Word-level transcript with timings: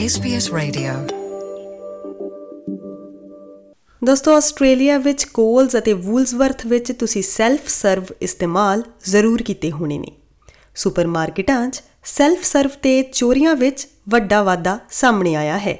SBS 0.00 0.46
Radio. 0.56 0.92
ਦੋਸਤੋ, 4.04 4.36
Australia 4.36 4.98
ਵਿੱਚ 4.98 5.24
ਕੋਲਸ 5.24 5.76
ਅਤੇ 5.78 5.92
ਵੂਲਸਵਰਥ 5.92 6.66
ਵਿੱਚ 6.66 6.92
ਤੁਸੀਂ 6.92 7.22
ਸੈਲਫ 7.22 7.68
ਸਰਵ 7.68 8.04
ਇਸਤੇਮਾਲ 8.22 8.82
ਜ਼ਰੂਰ 9.04 9.42
ਕੀਤੇ 9.42 9.70
ਹੋਣੇ 9.70 9.98
ਨੇ। 9.98 10.12
ਸੁਪਰਮਾਰਕਟਾਂ 10.76 11.70
'ਚ 11.70 11.82
ਸੈਲਫ 12.04 12.44
ਸਰਵ 12.44 12.70
ਤੇ 12.82 13.02
ਚੋਰੀਆਂ 13.02 13.54
ਵਿੱਚ 13.54 13.88
ਵੱਡਾ 14.08 14.42
ਵਾਧਾ 14.42 14.78
ਸਾਹਮਣੇ 14.90 15.34
ਆਇਆ 15.34 15.58
ਹੈ, 15.58 15.78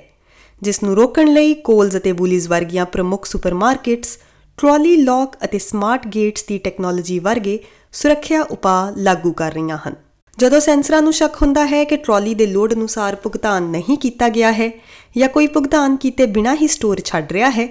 ਜਿਸ 0.62 0.82
ਨੂੰ 0.82 0.96
ਰੋਕਣ 0.96 1.32
ਲਈ 1.32 1.54
ਕੋਲਸ 1.54 1.96
ਅਤੇ 1.96 2.12
ਵੂਲੀਜ਼ 2.12 2.48
ਵਰਗੀਆਂ 2.48 2.86
ਪ੍ਰਮੁੱਖ 2.86 3.26
ਸੁਪਰਮਾਰਕਟਸ, 3.26 4.18
ਟਰਾਲੀ 4.56 4.96
ਲੌਕ 4.96 5.36
ਅਤੇ 5.44 5.58
ਸਮਾਰਟ 5.58 6.06
ਗੇਟਸ 6.06 6.44
ਦੀ 6.44 6.58
ਟੈਕਨੋਲੋਜੀ 6.58 7.18
ਵਰਗੇ 7.18 7.58
ਸੁਰੱਖਿਆ 7.92 8.42
ਉਪਾਅ 8.42 8.92
ਲਾਗੂ 8.96 9.32
ਕਰ 9.32 9.52
ਰਹੀਆਂ 9.52 9.78
ਹਨ। 9.88 10.03
ਜਦੋਂ 10.38 10.60
ਸੈਂਸਰਾਂ 10.60 11.02
ਨੂੰ 11.02 11.12
ਸ਼ੱਕ 11.12 11.42
ਹੁੰਦਾ 11.42 11.66
ਹੈ 11.66 11.84
ਕਿ 11.84 11.96
ਟਰਾਲੀ 11.96 12.34
ਦੇ 12.34 12.46
ਲੋਡ 12.46 12.74
ਅਨੁਸਾਰ 12.74 13.16
ਭੁਗਤਾਨ 13.16 13.62
ਨਹੀਂ 13.62 13.98
ਕੀਤਾ 13.98 14.28
ਗਿਆ 14.28 14.52
ਹੈ 14.52 14.70
ਜਾਂ 15.16 15.28
ਕੋਈ 15.28 15.46
ਭੁਗਤਾਨ 15.46 15.96
ਕੀਤੇ 15.96 16.26
ਬਿਨਾਂ 16.26 16.56
ਹੀ 16.56 16.66
ਸਟੋਰ 16.66 17.00
ਛੱਡ 17.04 17.32
ਰਿਹਾ 17.32 17.50
ਹੈ, 17.50 17.68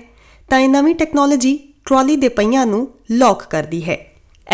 ਤਾਂ 0.50 0.60
ਇਹ 0.60 0.70
ਨਵੀਂ 0.70 0.96
ਟੈਕਨੋਲੋਜੀ 0.96 1.74
ਟਰਾਲੀ 1.86 2.16
ਦੇ 2.16 2.30
ਪਹੀਆਂ 2.30 2.66
ਨੂੰ 2.66 2.88
ਲੌਕ 3.12 3.44
ਕਰਦੀ 3.44 3.84
ਹੈ। 3.84 3.98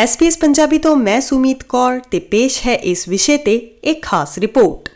SBS 0.03 0.37
ਪੰਜਾਬੀ 0.41 0.77
ਤੋਂ 0.77 0.95
ਮੈਂ 0.95 1.21
ਸੁਮੀਤ 1.21 1.63
ਕੌਰ 1.63 1.99
ਤੇ 2.11 2.19
ਪੇਸ਼ 2.19 2.67
ਹੈ 2.67 2.75
ਇਸ 2.75 3.07
ਵਿਸ਼ੇ 3.07 3.37
ਤੇ 3.37 3.55
ਇੱਕ 3.83 4.05
ਖਾਸ 4.05 4.37
ਰਿਪੋਰਟ। 4.37 4.89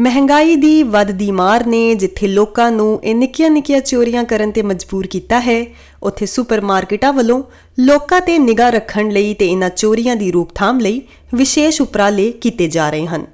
ਮਹਿੰਗਾਈ 0.00 0.56
ਦੀ 0.56 0.82
ਵੱਧਦੀ 0.82 1.30
ਮਾਰ 1.30 1.66
ਨੇ 1.66 1.94
ਜਿੱਥੇ 1.94 2.26
ਲੋਕਾਂ 2.26 2.72
ਨੂੰ 2.72 3.00
ਇਹ 3.04 3.14
ਨਿੱਕੀਆਂ-ਨਿੱਕੀਆਂ 3.14 3.80
ਚੋਰੀਆਂ 3.80 4.24
ਕਰਨ 4.24 4.50
ਤੇ 4.50 4.62
ਮਜਬੂਰ 4.62 5.06
ਕੀਤਾ 5.06 5.40
ਹੈ, 5.40 5.66
ਉੱਥੇ 6.02 6.26
ਸੁਪਰਮਾਰਕਟਾਂ 6.26 7.12
ਵੱਲੋਂ 7.12 7.42
ਲੋਕਾਂ 7.78 8.20
ਤੇ 8.20 8.38
ਨਿਗਾਹ 8.38 8.70
ਰੱਖਣ 8.70 9.08
ਲਈ 9.08 9.34
ਤੇ 9.34 9.46
ਇਹਨਾਂ 9.46 9.70
ਚੋਰੀਆਂ 9.70 10.16
ਦੀ 10.16 10.30
ਰੋਕਥਾਮ 10.30 10.80
ਲਈ 10.80 11.02
ਵਿਸ਼ੇਸ਼ 11.34 11.82
ਉਪਰਾਲੇ 11.82 12.32
ਕੀਤੇ 12.32 12.68
ਜਾ 12.68 12.90
ਰਹੇ 12.90 13.06
ਹਨ। 13.06 13.26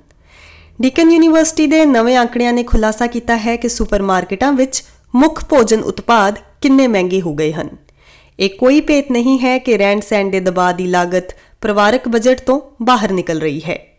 ਡਿਕਨ 0.80 1.10
ਯੂਨੀਵਰਸਿਟੀ 1.10 1.66
ਦੇ 1.66 1.86
ਨਵੇਂ 1.86 2.16
ਆંકੜਿਆਂ 2.16 2.52
ਨੇ 2.52 2.62
ਖੁਲਾਸਾ 2.62 3.06
ਕੀਤਾ 3.06 3.36
ਹੈ 3.36 3.56
ਕਿ 3.56 3.68
ਸੁਪਰਮਾਰਕਟਾਂ 3.68 4.52
ਵਿੱਚ 4.52 4.84
ਮੁੱਖ 5.14 5.44
ਭੋਜਨ 5.44 5.80
ਉਤਪਾਦ 5.80 6.38
ਕਿੰਨੇ 6.60 6.86
ਮਹਿੰਗੇ 6.86 7.20
ਹੋ 7.20 7.34
ਗਏ 7.34 7.52
ਹਨ। 7.52 7.68
ਇਹ 8.40 8.50
ਕੋਈ 8.50 8.80
ਭੇਤ 8.80 9.10
ਨਹੀਂ 9.10 9.38
ਹੈ 9.38 9.58
ਕਿ 9.58 9.78
ਰੈਂਡ 9.78 10.02
ਸੈਂਡ 10.02 10.32
ਦੇ 10.32 10.40
ਦਬਾਅ 10.40 10.72
ਦੀ 10.72 10.86
ਲਾਗਤ 10.86 11.36
ਪਰਿਵਾਰਕ 11.60 12.08
ਬਜਟ 12.08 12.40
ਤੋਂ 12.40 12.60
ਬਾਹਰ 12.82 13.12
ਨਿਕਲ 13.12 13.40
ਰਹੀ 13.40 13.60
ਹੈ। 13.60 13.95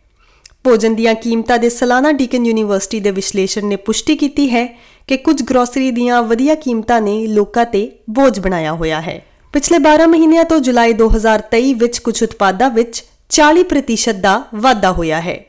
ਭੋਜਨ 0.68 0.96
ਦੀਆਂ 0.96 1.16
ਕੀਮਤਾਂ 1.16 1.60
ਦੇ 1.60 1.70
ਸਾਲਾਨਾ 1.70 2.12
ਡੀਕਨ 2.12 2.46
ਯੂਨੀਵਰਸਿਟੀ 2.46 3.00
ਦੇ 3.00 3.12
ਵਿਸ਼ਲੇਸ਼ਣ 3.12 3.68
ਨੇ 3.68 3.76
ਪੁਸ਼ਟੀ 3.76 4.16
ਕੀਤੀ 4.16 4.50
ਹੈ 4.50 4.80
ਕਿ 5.08 5.18
ਕੁਝ 5.18 5.44
ਗਰੋਸਰੀ 5.44 5.92
ਦੀਆਂ 5.92 6.24
ਵਧੀਆ 6.24 6.56
ਕੀਮਤਾਂ 6.56 7.02
ਨੇ 7.02 7.28
ਲੋਕਾਂ 7.28 7.66
ਤੇ 7.66 7.92
ਬੋਝ 8.10 8.40
ਬਣਾਇਆ 8.40 8.74
ਹੋਇਆ 8.74 9.02
ਹੈ। 9.02 9.26
ਪਿਛਲੇ 9.54 9.78
12 9.78 10.08
ਮਹੀਨਿਆਂ 10.08 10.44
ਤੋਂ 10.44 10.60
ਜੁਲਾਈ 10.60 10.94
2023 10.94 11.74
ਵਿੱਚ 11.74 11.98
ਕੁਝ 11.98 12.24
ਉਤਪਾਦਾਂ 12.24 12.70
ਵਿੱਚ 12.70 13.04
40% 13.30 14.14
ਦਾ 14.14 14.44
ਵਾਧਾ 14.56 14.92
ਹੋਇਆ 14.92 15.22
ਹੈ। 15.22 15.46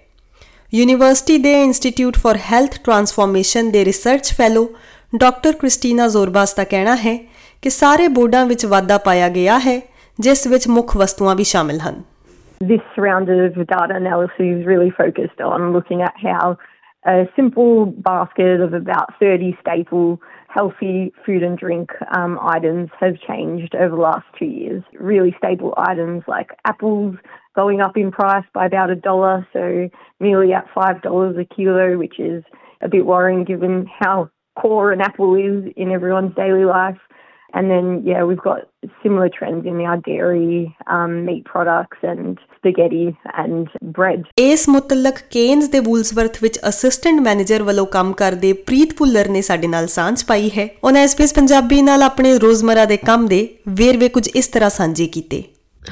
ਯੂਨੀਵਰਸਿਟੀ 0.75 1.39
ਦੇ 1.39 1.63
ਇੰਸਟੀਚਿਊਟ 1.63 2.19
ਫਾਰ 2.19 2.39
ਹੈਲਥ 2.53 2.79
ਟਰਾਂਸਫਾਰਮੇਸ਼ਨ 2.85 3.71
ਦੇ 3.71 3.85
research 3.85 4.33
fellow 4.33 4.71
doctor 5.17 5.53
Christina 5.53 6.09
Zorbas 6.09 6.55
ਦਾ 6.55 6.65
ਕਹਿਣਾ 6.65 6.97
ਹੈ 6.97 7.19
ਕਿ 7.63 7.71
ਸਾਰੇ 7.71 8.09
ਬੋਰਡਾਂ 8.09 8.47
ਵਿੱਚ 8.47 8.67
ਵਾਧਾ 8.67 8.99
ਪਾਇਆ 8.99 9.29
ਗਿਆ 9.29 9.59
ਹੈ, 9.59 9.81
ਜਿਸ 10.21 10.47
ਵਿੱਚ 10.47 10.69
ਮੁੱਖ 10.69 10.97
ਵਸਤੂਆਂ 10.97 11.35
ਵੀ 11.37 11.45
ਸ਼ਾਮਿਲ 11.45 11.81
ਹਨ। 11.81 12.03
This 12.61 12.81
round 12.97 13.29
of 13.29 13.55
data 13.55 13.95
analysis 13.95 14.35
is 14.41 14.67
really 14.67 14.91
focused 14.91 15.41
on 15.41 15.73
looking 15.73 16.03
at 16.03 16.15
how 16.21 16.59
a 17.07 17.25
simple 17.37 17.87
basket 17.87 18.61
of 18.61 18.75
about 18.75 19.15
30 19.21 19.57
staple 19.61 20.21
healthy 20.49 21.13
food 21.25 21.43
and 21.45 21.57
drink 21.57 21.91
um, 22.17 22.39
items 22.43 22.91
have 22.99 23.15
changed 23.21 23.75
over 23.77 23.95
the 23.95 24.03
last 24.03 24.25
two 24.37 24.47
years. 24.47 24.83
Really 24.99 25.35
staple 25.39 25.73
items 25.77 26.25
like 26.27 26.51
apples 26.65 27.15
going 27.55 27.81
up 27.81 27.97
in 27.97 28.11
price 28.11 28.45
by 28.53 28.67
about 28.67 28.91
a 28.91 28.97
dollar, 28.97 29.47
so 29.53 29.89
nearly 30.19 30.53
at 30.53 30.67
$5 30.75 31.41
a 31.41 31.45
kilo, 31.55 31.97
which 31.97 32.19
is 32.19 32.43
a 32.81 32.89
bit 32.89 33.07
worrying 33.07 33.45
given 33.45 33.87
how 34.01 34.31
core 34.61 34.93
an 34.93 35.01
apple 35.01 35.37
is 35.37 35.73
in 35.77 35.93
everyone's 35.93 36.35
daily 36.35 36.65
life. 36.65 36.99
And 37.57 37.67
then, 37.67 37.87
yeah, 38.07 38.25
we've 38.29 38.41
got 38.41 38.59
similar 39.05 39.29
trends 39.29 39.67
in 39.67 39.79
our 39.85 40.01
dairy, 40.01 40.65
um, 40.95 41.13
meat 41.29 41.45
products, 41.45 42.01
and 42.13 42.35
spaghetti 42.57 43.07
and 43.45 43.65
bread. 43.91 44.23
ਇਸ 44.39 44.69
ਮੁਤਲਕ 44.69 45.15
Cannes 45.31 45.69
ਦੇ 45.69 45.81
ਵੂਲਸਵਰਥ 45.81 46.39
ਵਿੱਚ 46.43 46.59
assistant 46.69 47.21
manager 47.21 47.63
ਵੱਲੋਂ 47.63 47.87
ਕੰਮ 47.87 48.13
ਕਰਦੇ 48.13 48.53
ਪ੍ਰੀਤ 48.53 48.89
ਭੁੱਲਰ 48.99 49.29
ਨੇ 49.29 49.41
ਸਾਡੇ 49.41 49.67
ਨਾਲ 49.67 49.87
ਸਾਂਝ 49.87 50.25
ਪਾਈ 50.25 50.49
ਹੈ। 50.49 50.69
ਉਹਨਾਂ 50.85 51.01
ਐਸਪੀਐਸ 51.01 51.35
ਪੰਜਾਬੀ 51.35 51.83
ਨਾਲ 51.83 52.03
ਆਪਣੇ 52.03 52.39
ਰੋਜ਼ਮਰਾ 52.39 52.85
ਦੇ 52.85 52.97
ਕੰਮ 52.97 53.27
ਦੇ 53.27 53.57
ਵੇਰਵੇ 53.69 54.09
ਕੁਝ 54.09 54.29
ਇਸ 54.29 54.49
ਤਰ੍ਹਾਂ 54.49 54.71
ਸਾਂਝੇ 54.71 55.07
ਕੀਤੇ। 55.07 55.43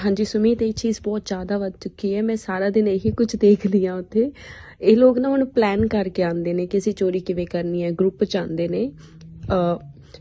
ਹਾਂਜੀ 0.04 0.24
ਸੁਮੀਤ 0.24 0.62
ਇਹ 0.62 0.72
ਚੀਜ਼ 0.72 0.98
ਬਹੁਤ 1.02 1.26
ਜ਼ਿਆਦਾ 1.26 1.58
ਵੱਧ 1.58 1.72
ਚੁੱਕੀ 1.80 2.14
ਹੈ। 2.14 2.22
ਮੈਂ 2.22 2.36
ਸਾਰਾ 2.36 2.70
ਦਿਨ 2.70 2.88
ਇਹੀ 2.88 3.10
ਕੁਝ 3.10 3.36
ਦੇਖਦੀ 3.36 3.86
ਆ 3.86 3.94
ਉੱਥੇ। 3.94 4.32
ਇਹ 4.80 4.96
ਲੋਕ 4.96 5.18
ਨਾ 5.18 5.28
ਹੁਣ 5.28 5.44
ਪਲਾਨ 5.44 5.88
ਕਰਕੇ 5.88 6.22
ਆਉਂਦੇ 6.22 6.52
ਨੇ 6.52 6.66
ਕਿ 6.66 6.78
ਅਸੀਂ 6.78 6.94
ਚੋਰੀ 6.94 7.20
ਕਿਵੇਂ 7.20 7.46
ਕਰਨੀ 7.46 7.84
ਹੈ। 7.84 7.90
ਗਰੁੱਪ 7.90 8.24
ਚ 8.24 8.36
ਆਉਂਦੇ 8.36 8.68
ਨੇ। 8.68 8.92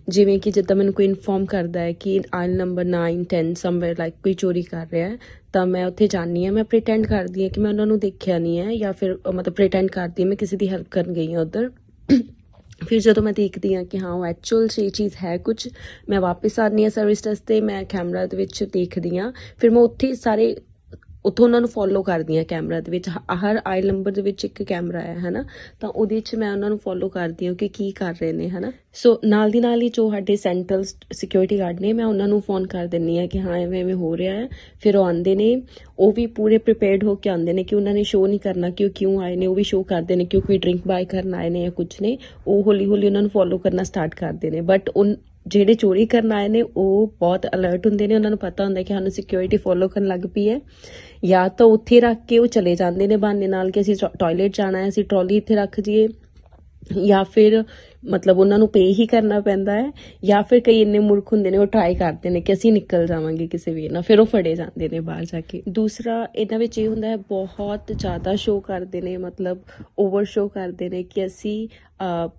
ਜਿਵੇਂ 0.09 0.39
ਕਿ 0.39 0.51
ਜਿੱਦਾਂ 0.51 0.75
ਮੈਨੂੰ 0.75 0.93
ਕੋਈ 0.93 1.05
ਇਨਫੋਰਮ 1.05 1.45
ਕਰਦਾ 1.45 1.79
ਹੈ 1.79 1.91
ਕਿ 1.91 2.19
ਆਇਲ 2.33 2.55
ਨੰਬਰ 2.57 2.85
9 2.87 3.03
10 3.33 3.53
ਸਮਵੇਅਰ 3.53 3.95
ਲਾਈਕ 3.99 4.13
ਕੋਈ 4.23 4.33
ਚੋਰੀ 4.33 4.61
ਕਰ 4.63 4.85
ਰਿਹਾ 4.91 5.09
ਹੈ 5.09 5.17
ਤਾਂ 5.53 5.65
ਮੈਂ 5.65 5.85
ਉੱਥੇ 5.85 6.07
ਜਾਣੀ 6.07 6.45
ਆ 6.45 6.51
ਮੈਂ 6.51 6.63
ਪ੍ਰੀਟੈਂਡ 6.63 7.05
ਕਰਦੀ 7.07 7.43
ਹਾਂ 7.43 7.49
ਕਿ 7.49 7.61
ਮੈਂ 7.61 7.69
ਉਹਨਾਂ 7.71 7.85
ਨੂੰ 7.85 7.99
ਦੇਖਿਆ 7.99 8.37
ਨਹੀਂ 8.39 8.59
ਹੈ 8.59 8.75
ਜਾਂ 8.75 8.93
ਫਿਰ 8.93 9.15
ਅ, 9.15 9.31
ਮਤਲਬ 9.31 9.53
ਪ੍ਰੀਟੈਂਡ 9.53 9.89
ਕਰਦੀ 9.89 10.23
ਹਾਂ 10.23 10.29
ਮੈਂ 10.29 10.37
ਕਿਸੇ 10.37 10.57
ਦੀ 10.57 10.69
ਹੈਲਪ 10.69 10.87
ਕਰਨ 10.91 11.13
ਗਈ 11.13 11.33
ਹਾਂ 11.33 11.41
ਉਧਰ। 11.41 11.69
ਫਿਰ 12.87 12.99
ਜਦੋਂ 12.99 13.23
ਮੈਂ 13.23 13.33
ਦੇਖਦੀ 13.33 13.73
ਹਾਂ 13.75 13.83
ਕਿ 13.85 13.99
ਹਾਂ 13.99 14.11
ਉਹ 14.11 14.25
ਐਕਚੁਅਲ 14.25 14.67
'ਚ 14.67 14.79
ਇਹ 14.79 14.89
ਚੀਜ਼ 14.91 15.13
ਹੈ 15.23 15.37
ਕੁਝ 15.37 15.67
ਮੈਂ 16.09 16.21
ਵਾਪਸ 16.21 16.59
ਆਉਂਦੀ 16.59 16.83
ਹਾਂ 16.83 16.89
ਸਰਵਿਸ 16.89 17.21
ਟੈਸਟ 17.21 17.43
ਤੇ 17.47 17.59
ਮੈਂ 17.61 17.83
ਕੈਮਰਾ 17.85 18.25
ਦੇ 18.25 18.37
ਵਿੱਚ 18.37 18.63
ਦੇਖਦੀ 18.63 19.17
ਹਾਂ 19.17 19.31
ਫਿਰ 19.57 19.69
ਮੈਂ 19.69 19.81
ਉੱਥੇ 19.81 20.07
ਹੀ 20.07 20.15
ਸਾਰੇ 20.15 20.55
ਉੱਥੋਂ 21.25 21.45
ਉਹਨਾਂ 21.45 21.61
ਨੂੰ 21.61 21.69
ਫੋਲੋ 21.69 22.03
ਕਰਦੀ 22.03 22.37
ਹਾਂ 22.37 22.45
ਕੈਮਰਾ 22.45 22.79
ਦੇ 22.79 22.91
ਵਿੱਚ। 22.91 23.09
ਹ- 23.09 23.35
ਹਰ 23.35 23.61
ਆਈ 23.67 23.81
ਨੰਬਰ 23.81 24.11
ਦੇ 24.11 24.21
ਵਿੱਚ 24.21 24.45
ਇੱਕ 24.45 24.63
ਕੈਮਰਾ 24.63 24.99
ਹੈ, 24.99 25.15
ਹਨਾ? 25.15 25.45
ਤਾਂ 25.79 25.89
ਉਹਦੇ 25.89 26.19
'ਚ 26.19 26.35
ਮੈਂ 26.35 26.51
ਉਹਨਾਂ 26.51 26.69
ਨੂੰ 26.69 26.77
ਫੋਲੋ 26.77 27.09
ਕਰਦੀ 27.09 27.47
ਹਾਂ 27.47 27.53
ਕਿ 27.53 27.67
ਕੀ 27.67 27.91
ਕਰ 27.91 28.13
ਰਹੇ 28.21 28.33
ਨੇ, 28.33 28.49
ਹਨਾ? 28.49 28.71
ਸੋ 28.93 29.19
ਨਾਲ 29.25 29.51
ਦੀ 29.51 29.59
ਨਾਲ 29.59 29.81
ਹੀ 29.81 29.89
ਜੋ 29.89 30.11
ਸਾਡੇ 30.11 30.35
ਸੈਂਟਰਲ 30.35 30.83
ਸਿਕਿਉਰਿਟੀ 31.11 31.59
ਗਾਰਡ 31.59 31.79
ਨੇ, 31.79 31.93
ਮੈਂ 31.93 32.05
ਉਹਨਾਂ 32.05 32.27
ਨੂੰ 32.27 32.41
ਫੋਨ 32.41 32.67
ਕਰ 32.67 32.85
ਦਿੰਨੀ 32.85 33.19
ਆ 33.19 33.27
ਕਿ 33.27 33.39
ਹਾਂ, 33.39 33.53
ਐਵੇਂ 33.53 33.81
ਐਵੇਂ 33.81 33.93
ਹੋ 33.93 34.17
ਰਿਹਾ 34.17 34.35
ਹੈ। 34.35 34.47
ਫਿਰ 34.81 34.97
ਉਹ 34.97 35.05
ਆਉਂਦੇ 35.05 35.35
ਨੇ, 35.35 35.61
ਉਹ 35.99 36.13
ਵੀ 36.13 36.25
ਪੂਰੇ 36.25 36.57
ਪ੍ਰੀਪੇਅਰਡ 36.57 37.03
ਹੋ 37.03 37.15
ਕੇ 37.15 37.29
ਆਉਂਦੇ 37.29 37.53
ਨੇ 37.53 37.63
ਕਿ 37.63 37.75
ਉਹਨਾਂ 37.75 37.93
ਨੇ 37.93 38.03
ਸ਼ੋਅ 38.03 38.27
ਨਹੀਂ 38.27 38.39
ਕਰਨਾ 38.39 38.69
ਕਿ 38.69 38.85
ਉਹ 38.85 38.89
ਕਿਉਂ 38.89 39.21
ਆਏ 39.21 39.35
ਨੇ, 39.35 39.45
ਉਹ 39.45 39.55
ਵੀ 39.55 39.63
ਸ਼ੋਅ 39.63 39.83
ਕਰਦੇ 39.83 40.15
ਨੇ 40.15 40.25
ਕਿ 40.25 40.37
ਉਹ 40.37 40.41
ਕੋਈ 40.41 40.57
ਡਰਿੰਕ 40.57 40.87
ਬਾਈ 40.87 41.05
ਕਰਨ 41.05 41.33
ਆਏ 41.33 41.49
ਨੇ 41.49 41.61
ਜਾਂ 41.61 41.71
ਕੁਝ 41.71 42.01
ਨੇ। 42.01 42.17
ਉਹ 42.47 42.63
ਹੌਲੀ 42.63 42.85
ਹੌਲੀ 42.85 43.07
ਉਹਨਾਂ 43.07 43.21
ਨੂੰ 43.21 43.31
ਫੋਲੋ 43.31 43.57
ਕਰਨਾ 43.57 43.83
ਸਟਾਰਟ 43.83 44.15
ਕਰਦੇ 44.15 44.49
ਨੇ। 44.49 44.61
ਬਟ 44.61 44.89
ਉਹ 44.95 45.05
ਜਿਹੜੇ 45.47 45.73
ਚੋਰੀ 45.73 46.05
ਕਰਨ 46.05 46.31
ਆਏ 46.31 46.47
ਨੇ, 46.47 46.61
ਉਹ 46.61 47.15
ਬਹੁਤ 47.19 47.45
ਅਲਰਟ 47.55 47.87
ਹੁੰਦੇ 47.87 48.07
ਨੇ। 48.07 48.15
ਉਹਨਾਂ 48.15 48.29
ਨੂੰ 48.29 48.39
ਪਤਾ 48.39 48.65
ਹੁੰਦਾ 48.65 48.81
ਕਿ 48.81 48.93
ਸਾਨੂੰ 48.93 49.11
ਸਿਕਿਉਰਿਟੀ 49.11 49.57
ਫੋਲੋ 49.57 49.87
ਕਰਨ 49.87 50.07
ਲੱਗ 50.07 50.19
ਪਈ 50.19 50.49
ਹੈ। 50.49 50.59
ਜਾਂ 51.25 51.49
ਤਾਂ 51.49 51.65
ਉੱਥੇ 51.65 51.99
ਰੱਖ 51.99 52.17
ਕੇ 52.27 52.39
ਉਹ 52.39 52.47
ਚਲੇ 52.47 52.75
ਜਾਂਦੇ 52.75 53.07
ਨੇ 53.07 53.17
ਬਹਾਨੇ 53.17 53.47
ਨਾਲ 53.47 53.71
ਕਿ 53.71 53.81
ਅਸੀਂ 53.81 53.95
ਟਾਇਲਟ 54.19 54.57
ਜਾਣਾ 54.57 54.77
ਹੈ, 54.77 54.87
ਅਸੀਂ 54.87 55.03
ਟਰਾਲੀ 55.03 55.37
ਇੱਥੇ 55.37 55.55
ਰੱਖ 55.55 55.79
ਜੀਏ 55.79 56.07
ਜਾਂ 57.05 57.23
ਫਿਰ 57.23 57.63
ਮਤਲਬ 58.05 58.39
ਉਹਨਾਂ 58.39 58.57
ਨੂੰ 58.59 58.67
ਪੇ 58.69 58.81
ਹੀ 58.93 59.05
ਕਰਨਾ 59.07 59.39
ਪੈਂਦਾ 59.39 59.73
ਹੈ 59.73 59.91
ਜਾਂ 60.23 60.41
ਫਿਰ 60.43 60.59
ਕਈ 60.59 60.81
ਇੰਨੇ 60.81 60.99
ਮੂਰਖ 60.99 61.31
ਹੁੰਦੇ 61.33 61.51
ਨੇ 61.51 61.57
ਉਹ 61.57 61.65
ਟਰਾਈ 61.67 61.95
ਕਰਦੇ 61.95 62.29
ਨੇ 62.29 62.41
ਕਿ 62.41 62.53
ਅਸੀਂ 62.53 62.71
ਨਿਕਲ 62.73 63.05
ਜਾਵਾਂਗੇ 63.07 63.47
ਕਿਸੇ 63.47 63.73
ਵੀ 63.73 63.87
ਨਾਲ 63.89 64.01
ਫਿਰ 64.01 64.19
ਉਹ 64.19 64.25
ਫੜੇ 64.25 64.55
ਜਾਂਦੇ 64.55 64.89
ਨੇ 64.89 64.99
ਬਾਹਰ 64.99 65.25
ਜਾ 65.25 65.41
ਕੇ। 65.41 65.61
ਦੂਸਰਾ 65.69 66.27
ਇਹਨਾਂ 66.35 66.59
ਵਿੱਚ 66.59 66.77
ਇਹ 66.77 66.87
ਹੁੰਦਾ 66.87 67.07
ਹੈ 67.07 67.17
ਬਹੁਤ 67.19 67.91
ਜ਼ਿਆਦਾ 67.91 68.35
ਸ਼ੋਅ 68.35 68.61
ਕਰਦੇ 68.61 69.01
ਨੇ, 69.01 69.15
ਮਤਲਬ 69.17 69.57
ਓਵਰ 69.99 70.25
ਸ਼ੋਅ 70.25 70.49
ਕਰਦੇ 70.49 70.89
ਨੇ 70.89 71.03
ਕਿ 71.03 71.25
ਅਸੀਂ 71.25 71.67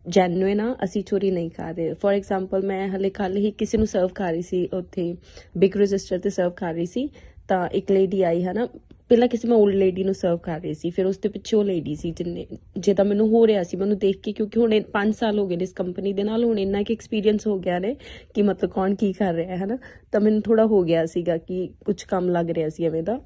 ਜੈਨੂਇਨ 0.09 0.61
ਆ, 0.61 0.75
ਅਸੀਂ 0.85 1.03
ਚੋਰੀ 1.05 1.31
ਨਹੀਂ 1.31 1.51
ਕਰ 1.51 1.75
ਰਹੇ। 1.75 1.93
ਫੋਰ 1.95 2.15
ਐਗਜ਼ਾਮਪਲ 2.15 2.67
ਮੈਂ 2.67 2.89
ਹਲੇ 2.89 3.11
ਕੱਲ 3.11 3.37
ਹੀ 3.37 3.51
ਕਿਸੇ 3.51 3.79
ਨੂੰ 3.79 3.87
ਸਰਵ 3.87 4.09
ਕਰ 4.15 4.33
ਰਹੀ 4.33 4.43
ਸੀ, 4.43 4.69
ਉੱਥੇ 4.73 5.15
ਬਿਗ 5.59 5.77
ਰਜਿਸਟਰ 5.77 6.19
ਤੇ 6.19 6.31
ਸਰਵ 6.31 6.51
ਕਰ 6.57 6.75
ਰਹੀ 6.75 6.87
ਸੀ, 6.87 7.09
ਤਾਂ 7.49 7.67
ਇੱਕ 7.73 7.91
ਲੇਡੀ 7.93 8.23
ਆਈ 8.23 8.45
ਹੈ 8.45 8.53
ਨਾ 8.53 8.69
ਪਹਿਲਾਂ 9.11 9.27
ਕਿਸੇ 9.29 9.49
ਮੈਂ 9.49 9.57
올ਡ 9.57 9.75
ਲੇਡੀ 9.75 10.05
ਨੂੰ 10.05 10.15
ਸਰਵ 10.15 10.39
ਕਰ 10.39 10.61
ਰਹੀ 10.61 10.73
ਸੀ, 10.75 10.91
ਫਿਰ 10.91 11.07
ਉਸ 11.07 11.19
ਦੇ 11.19 11.29
ਪਿੱਛੇ 11.29 11.57
ਉਹ 11.57 11.65
ਲੇਡੀ 11.65 11.95
ਸੀ 11.95 12.11
ਜਿੰਨੇ 12.11 12.47
ਜਿਹਦਾ 12.79 13.05
ਮੈਨੂੰ 13.05 13.29
ਹੋ 13.29 13.47
ਰਿਹਾ 13.47 13.63
ਸੀ, 13.63 13.77
ਮੈਨੂੰ 13.77 13.99
ਦੇਖ 13.99 14.17
ਕੇ 14.23 14.33
ਕਿਉਂਕਿ 14.33 14.61
ਹੁਣ 14.61 14.75
5 14.93 15.13
ਸਾਲ 15.13 15.39
ਹੋ 15.39 15.47
ਗਏ 15.47 15.57
ਨੇ 15.57 15.65
ਇਸ 15.65 15.73
ਕੰਪਨੀ 15.73 16.13
ਦੇ 16.13 16.23
ਨਾਲ, 16.23 16.45
ਹੁਣ 16.45 16.59
ਇੰਨਾ 16.59 16.83
ਕਿ 16.83 16.93
ਐਕਸਪੀਰੀਅੰਸ 16.93 17.47
ਹੋ 17.47 17.59
ਗਿਆ 17.59 17.79
ਨੇ 17.79 17.95
ਕਿ 18.35 18.43
ਮਤਲਬ 18.43 18.71
ਕੌਣ 18.71 18.95
ਕੀ 18.95 19.13
ਕਰ 19.13 19.33
ਰਿਹਾ 19.35 19.57
ਹੈ 19.57 19.67
ਨਾ 19.67 19.79
ਤਾਂ 20.13 20.21
ਮੈਨੂੰ 20.21 20.43
ਥੋੜਾ 20.43 20.67
ਹੋ 20.67 20.83
ਗਿਆ 20.83 21.07
ਸੀਗਾ 21.07 21.37
ਕਿ 21.37 21.69
ਕੁਝ 21.85 22.03
ਕੰਮ 22.05 22.29
ਲੱਗ 22.31 22.51
ਰਿਹਾ 22.51 22.69
ਸੀ 22.69 22.85
ਐਵੇਂ 22.85 23.03
ਦਾ। 23.03 23.21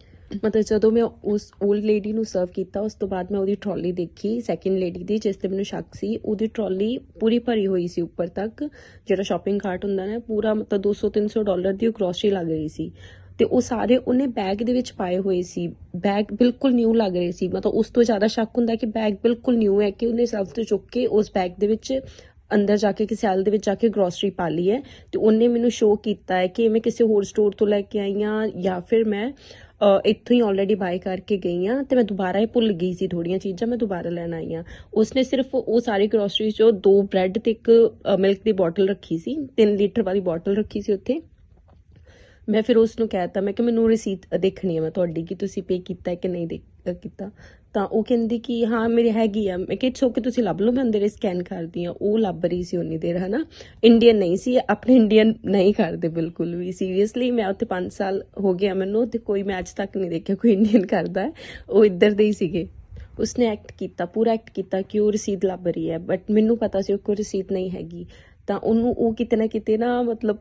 ਮਤਲਬ 0.44 0.62
ਜਦੋਂ 0.62 0.90
ਮੈਂ 0.92 1.02
ਉਸ 1.02 1.50
올ਡ 1.64 1.84
ਲੇਡੀ 1.84 2.12
ਨੂੰ 2.12 2.24
ਸਰਵ 2.24 2.48
ਕੀਤਾ, 2.54 2.80
ਉਸ 2.80 2.94
ਤੋਂ 2.94 3.08
ਬਾਅਦ 3.08 3.32
ਮੈਂ 3.32 3.40
ਉਹਦੀ 3.40 3.54
ਟਰਾਲੀ 3.54 3.92
ਦੇਖੀ 3.92 4.40
ਸੈਕਿੰਡ 4.40 4.78
ਲੇਡੀ 4.78 5.02
ਦੀ, 5.04 5.18
ਜਿਸ 5.18 5.36
ਤੇ 5.36 5.48
ਮੈਨੂੰ 5.48 5.64
ਸ਼ੱਕ 5.64 5.94
ਸੀ, 5.94 6.16
ਉਹਦੀ 6.16 6.46
ਟਰਾਲੀ 6.46 6.98
ਪੂਰੀ 7.20 7.38
ਭਰੀ 7.38 7.66
ਹੋਈ 7.66 7.86
ਸੀ 7.86 8.02
ਉੱਪਰ 8.02 8.26
ਤੱਕ, 8.26 8.62
ਜਿਹੜਾ 9.06 9.22
ਸ਼ਾਪਿੰਗ 9.22 9.60
ਕਾਰਟ 9.60 9.84
ਹੁੰਦਾ 9.84 10.06
ਨਾ, 10.06 10.18
ਪੂਰਾ 10.18 10.54
ਮਤਲਬ 10.54 10.82
200 10.82 11.10
300 11.10 11.42
ਡਾਲਰ 11.42 11.72
ਦੀ 11.72 11.86
ਉਹ 11.86 11.92
ਗਰੋਸਰੀ 11.92 12.30
ਲੱਗ 12.30 12.50
ਰਹੀ 12.50 12.68
ਸੀ। 12.68 12.90
ਤੇ 13.40 13.44
ਉਹ 13.44 13.60
ਸਾਰੇ 13.60 13.96
ਉਹਨੇ 13.96 14.26
ਬੈਗ 14.28 14.62
ਦੇ 14.62 14.72
ਵਿੱਚ 14.72 14.92
ਪਾਏ 14.92 15.18
ਹੋਏ 15.18 15.40
ਸੀ। 15.42 15.66
ਬੈਗ 15.96 16.32
ਬਿਲਕੁਲ 16.38 16.72
ਨਿਊ 16.74 16.92
ਲੱਗ 16.94 17.16
ਰਹੇ 17.16 17.30
ਸੀ। 17.32 17.46
ਮਤਲਬ 17.48 17.74
ਉਸ 17.74 17.90
ਤੋਂ 17.90 18.02
ਜ਼ਿਆਦਾ 18.02 18.26
ਸ਼ੱਕ 18.26 18.50
ਹੁੰਦਾ 18.58 18.74
ਕਿ 18.74 18.86
ਬੈਗ 18.86 19.14
ਬਿਲਕੁਲ 19.22 19.56
ਨਿਊ 19.58 19.80
ਹੈ 19.80 19.90
ਕਿ 19.90 20.06
ਉਹਨੇ 20.06 20.26
ਸਭ 20.26 20.46
ਤੋਂ 20.56 20.64
ਚੁੱਕ 20.64 20.84
ਕੇ 20.92 21.06
ਉਸ 21.18 21.30
ਬੈਗ 21.34 21.52
ਦੇ 21.60 21.66
ਵਿੱਚ 21.66 21.92
ਅੰਦਰ 22.54 22.76
ਜਾ 22.76 22.90
ਕੇ 22.92 23.06
ਕਿਸੇ 23.06 23.26
ਹਾਲ 23.26 23.42
ਦੇ 23.42 23.50
ਵਿੱਚ 23.50 23.64
ਜਾ 23.66 23.74
ਕੇ 23.74 23.88
ਗਰੋਸਰੀ 23.88 24.30
ਪਾ 24.30 24.48
ਲਈ 24.48 24.70
ਹੈ। 24.70 24.80
ਤੇ 25.12 25.18
ਉਹਨੇ 25.18 25.48
ਮੈਨੂੰ 25.48 25.70
ਸ਼ੋਅ 25.70 25.96
ਕੀਤਾ 26.04 26.36
ਹੈ 26.36 26.46
ਕਿ 26.46 26.68
ਮੈਂ 26.68 26.80
ਕਿਸੇ 26.80 27.04
ਹੋਰ 27.04 27.24
ਸਟੋਰ 27.24 27.54
ਤੋਂ 27.58 27.66
ਲੈ 27.66 27.80
ਕੇ 27.82 27.98
ਆਈ 27.98 28.22
ਹਾਂ 28.22 28.46
ਜਾਂ 28.60 28.80
ਫਿਰ 28.80 29.04
ਮੈਂ 29.04 29.30
ਅ, 29.30 30.00
ਇੱਥੋਂ 30.06 30.34
ਹੀ 30.36 30.40
ਆਲਰੇਡੀ 30.40 30.74
ਬਾਈ 30.74 30.98
ਕਰਕੇ 30.98 31.36
ਗਈ 31.36 31.66
ਆ 31.66 31.82
ਤੇ 31.82 31.96
ਮੈਂ 31.96 32.04
ਦੁਬਾਰਾ 32.04 32.38
ਹੀ 32.38 32.46
ਭੁੱਲ 32.46 32.72
ਗਈ 32.72 32.92
ਸੀ 32.92 33.06
ਥੋੜੀਆਂ 33.08 33.38
ਚੀਜ਼ਾਂ 33.38 33.68
ਮੈਂ 33.68 33.76
ਦੁਬਾਰਾ 33.78 34.10
ਲੈਣ 34.10 34.34
ਆਈ 34.34 34.54
ਆ 34.54 34.62
ਉਸਨੇ 34.94 35.22
ਸਿਰਫ 35.22 35.54
ਉਹ 35.54 35.80
ਸਾਰੀ 35.80 36.06
ਗਰੋਸਰੀ 36.06 36.50
ਚੋਂ 36.50 36.70
ਦੋ 36.72 37.00
ਬ੍ਰੈਡ 37.02 37.38
ਤੇ 37.38 37.50
ਇੱਕ 37.50 37.70
ਮਿਲਕ 38.20 38.42
ਦੀ 38.44 38.52
ਬੋਟਲ 38.52 38.88
ਰੱਖੀ 38.88 39.18
ਸੀ। 39.18 39.36
3 39.60 39.76
ਲੀਟਰ 39.76 40.02
ਵਾਲੀ 40.02 40.20
ਬੋਟਲ 40.20 40.56
ਰੱਖੀ 40.56 40.80
ਸੀ 40.80 40.92
ਉੱਥੇ। 40.92 41.20
ਮੈਂ 42.50 42.62
ਫਿਰ 42.62 42.76
ਉਸ 42.76 42.98
ਨੂੰ 42.98 43.08
ਕਹਿਤਾ 43.08 43.40
ਮੈਂ 43.40 43.52
ਕਿ 43.52 43.62
ਮੈਨੂੰ 43.62 43.90
ਰਸੀਦ 43.90 44.18
ਦੇਖਣੀ 44.36 44.76
ਹੈ 44.76 44.80
ਮੈਂ 44.80 44.90
ਤੁਹਾਡੀ 44.90 45.22
ਕਿ 45.22 45.34
ਤੁਸੀਂ 45.34 45.62
ਪੇ 45.62 45.78
ਕੀਤਾ 45.78 46.14
ਕਿ 46.14 46.28
ਨਹੀਂ 46.28 46.46
ਦੇ 46.46 46.58
ਕੀਤਾ। 47.02 47.30
ਤਾਂ 47.74 47.86
ਉਹ 47.86 48.04
ਕਹਿੰਦੀ 48.04 48.38
ਕਿ 48.38 48.66
ਹਾਂ, 48.66 48.88
ਮੇਰੇ 48.88 49.12
ਹੈਗੀ 49.12 49.48
ਆ। 49.48 49.56
ਮੈਂ 49.56 49.76
ਕਿਹਾ 49.76 50.08
ਕਿ 50.08 50.20
ਤੁਸੀਂ 50.20 50.44
ਲੱਭ 50.44 50.60
ਲਓ, 50.60 50.72
ਮੈਂ 50.72 50.84
ਅੰਦਰ 50.84 51.08
ਸਕੈਨ 51.08 51.42
ਕਰਦੀ 51.42 51.84
ਆ। 51.84 51.90
ਉਹ 51.90 52.18
ਲੱਭ 52.18 52.46
ਰਹੀ 52.46 52.62
ਸੀ 52.62 52.76
ਉਨੀ 52.76 52.98
ਦੇਰ, 52.98 53.16
ਹਨਾ? 53.16 53.46
ਇੰਡੀਅਨ 53.84 54.16
ਨਹੀਂ 54.16 54.36
ਸੀ, 54.36 54.58
ਆਪਣੇ 54.70 54.96
ਇੰਡੀਅਨ 54.96 55.34
ਨਹੀਂ 55.44 55.74
ਕਰਦੇ 55.74 56.08
ਬਿਲਕੁਲ 56.08 56.56
ਵੀ। 56.56 56.72
ਸੀਰੀਅਸਲੀ 56.72 57.30
ਮੈਂ 57.30 57.48
ਉੱਥੇ 57.48 57.66
5 57.66 57.92
ਸਾਲ 57.92 58.24
ਹੋ 58.40 58.54
ਗਿਆ 58.54 58.74
ਮੈਨੂੰ 58.74 59.08
ਤੇ 59.08 59.18
ਕੋਈ 59.18 59.42
ਮੈਚ 59.42 59.68
ਤੱਕ 59.70 59.96
ਨਹੀਂ 59.96 60.10
ਦੇਖਿਆ, 60.10 60.36
ਕੋਈ 60.36 60.52
ਇੰਡੀਅਨ 60.52 60.86
ਕਰਦਾ। 60.86 61.32
ਉਹ 61.70 61.84
ਇੱਧਰ 61.84 62.10
ਦੇ 62.10 62.24
ਹੀ 62.24 62.32
ਸੀਗੇ। 62.32 62.68
ਉਸਨੇ 63.20 63.46
ਐਕਟ 63.46 63.72
ਕੀਤਾ, 63.78 64.06
ਪੂਰਾ 64.06 64.32
ਐਕਟ 64.32 64.50
ਕੀਤਾ 64.50 64.82
ਕਿ 64.82 64.98
ਉਹ 64.98 65.12
ਰਸੀਦ 65.12 65.44
ਲੱਭ 65.44 65.68
ਰਹੀ 65.68 65.90
ਹੈ। 65.90 65.98
ਬਟ 65.98 66.20
ਮੈਨੂੰ 66.30 66.58
ਪਤਾ 66.58 66.80
ਸੀ 66.80 66.92
ਉਹ 66.92 66.98
ਕੋਈ 66.98 67.16
ਰਸੀਦ 67.16 67.52
ਨਹੀਂ 67.52 67.70
ਹੈਗੀ। 67.70 68.06
ਤਾਂ 68.46 68.58
ਉਹਨੂੰ 68.58 68.94
ਉਹ 68.94 69.14
ਕਿਤੇ 69.14 69.36
ਨਾ 69.36 69.46
ਕਿਤੇ 69.46 69.78
ਨਾ 69.78 70.02
ਮਤਲਬ 70.02 70.36